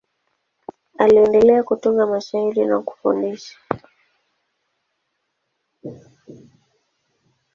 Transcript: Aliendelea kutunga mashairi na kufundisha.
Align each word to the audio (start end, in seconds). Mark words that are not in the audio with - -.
Aliendelea 0.97 1.63
kutunga 1.63 2.05
mashairi 2.05 2.65
na 2.65 2.81
kufundisha. 2.81 3.57